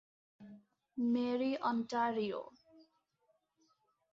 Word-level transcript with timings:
Mary 0.97 1.51
Ontario. 1.61 2.41